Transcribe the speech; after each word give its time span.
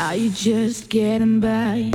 Are 0.00 0.14
you 0.14 0.30
just 0.30 0.88
getting 0.90 1.40
by? 1.40 1.90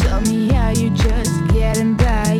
Tell 0.00 0.22
me 0.22 0.48
how 0.48 0.70
you 0.70 0.88
just 0.88 1.48
getting 1.48 1.96
by. 1.96 2.35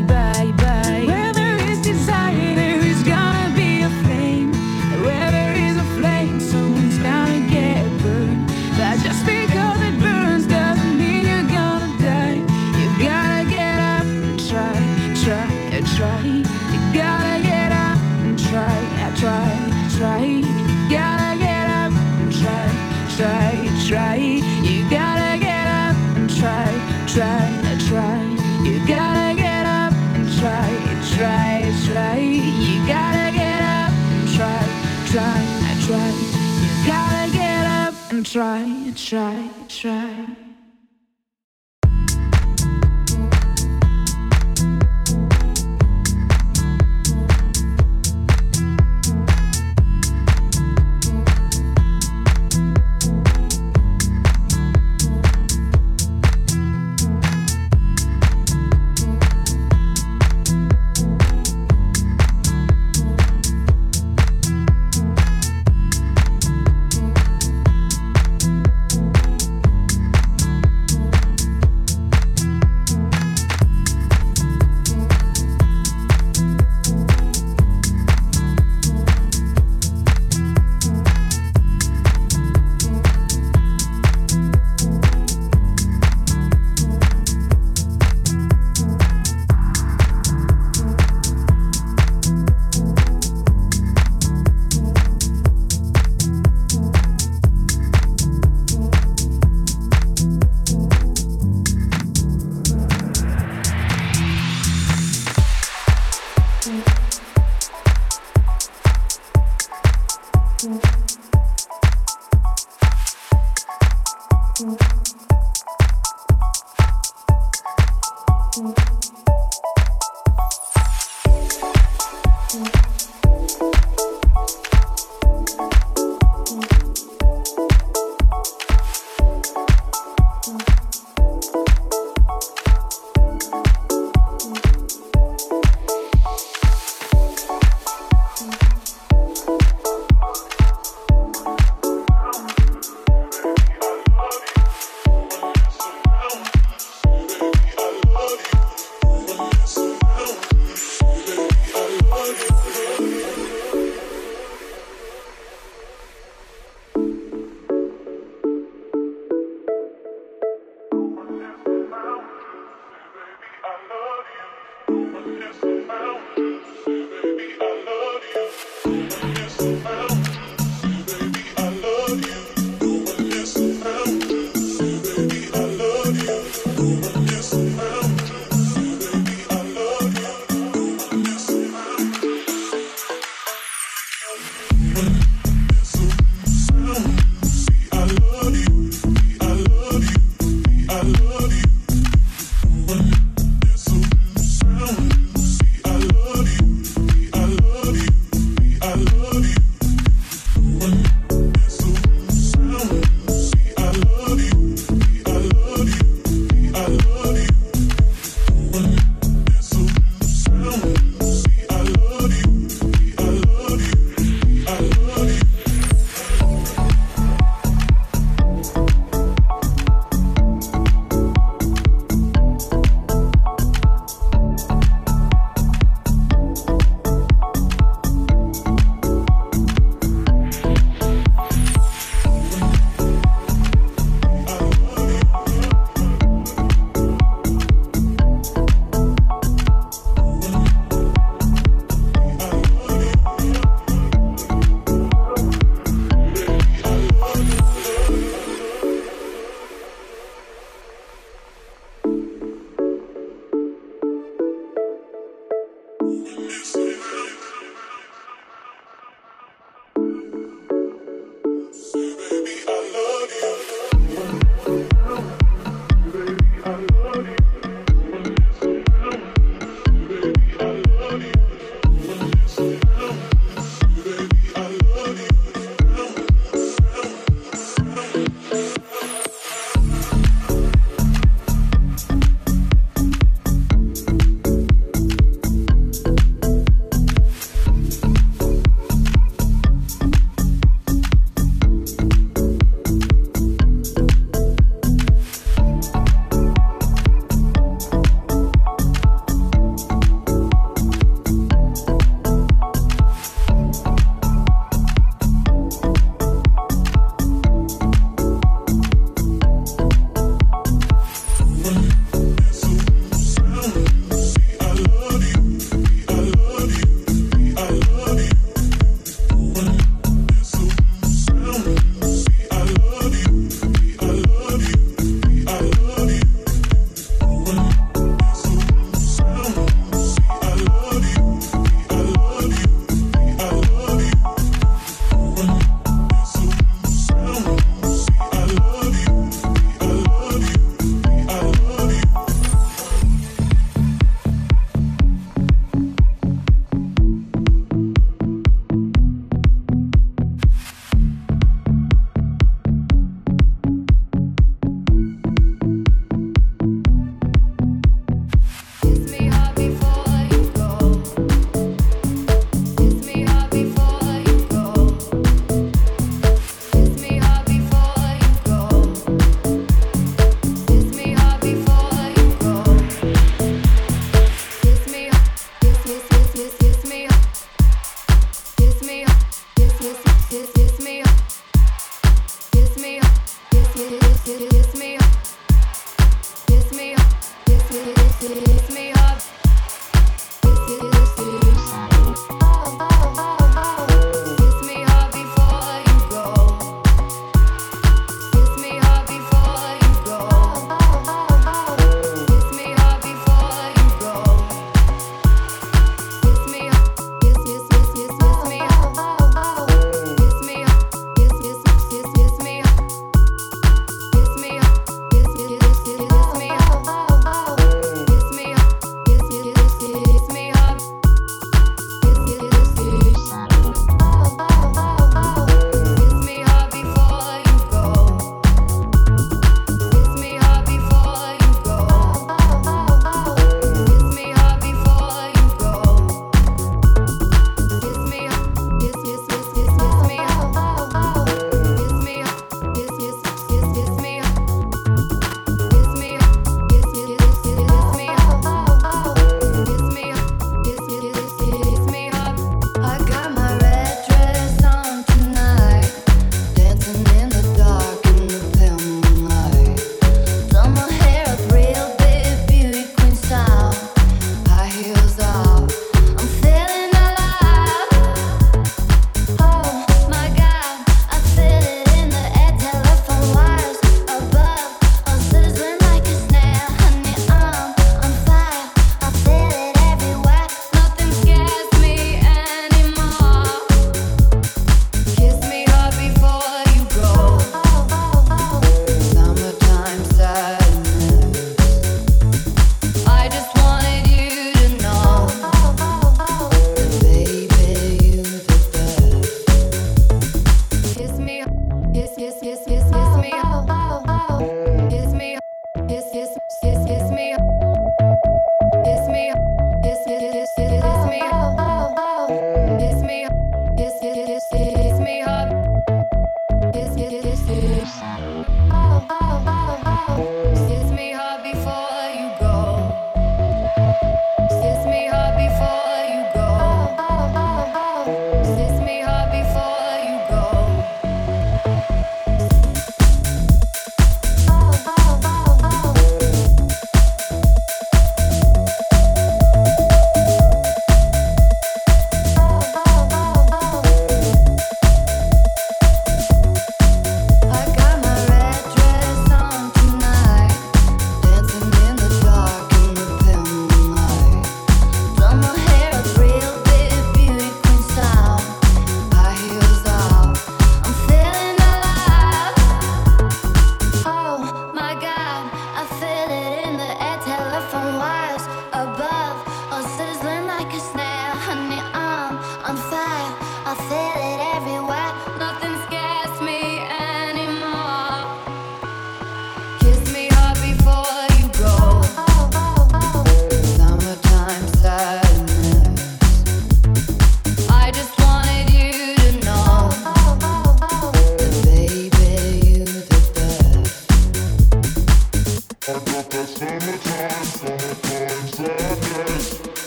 Try. 39.06 39.35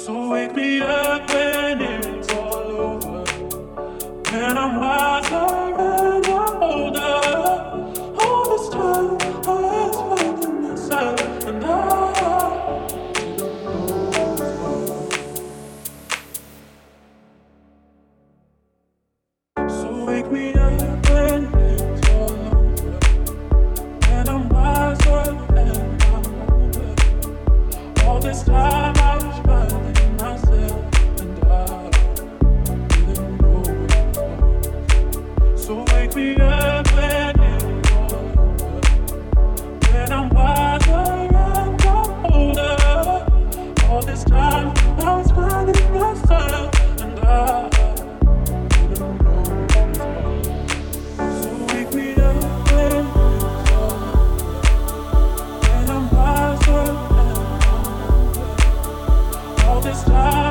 So 0.00 0.30
wake 0.30 0.56
me 0.56 0.80
up. 0.80 1.29
Just 59.82 60.04
this 60.04 60.12
time. 60.12 60.49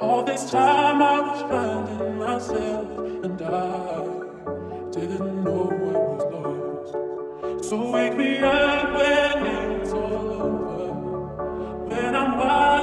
All 0.00 0.24
this 0.24 0.50
time 0.50 1.02
I 1.02 1.20
was 1.20 1.42
finding 1.42 2.18
myself, 2.18 2.88
and 3.24 3.42
I 3.42 4.90
didn't 4.90 5.44
know 5.44 5.68
I 5.70 5.98
was 6.10 6.24
lost. 6.32 7.68
So 7.68 7.90
wake 7.90 8.16
me 8.16 8.38
up 8.38 8.92
when 8.94 9.46
it's 9.46 9.92
all 9.92 10.30
over, 10.40 10.92
when 11.86 12.14
I'm 12.16 12.38
wild. 12.38 12.79